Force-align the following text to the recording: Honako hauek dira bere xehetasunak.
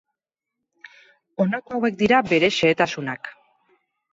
Honako 1.45 1.75
hauek 1.79 1.99
dira 2.01 2.23
bere 2.33 2.51
xehetasunak. 2.59 3.31